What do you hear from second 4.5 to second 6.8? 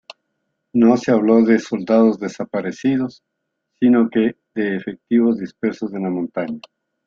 de efectivos dispersos en la montaña.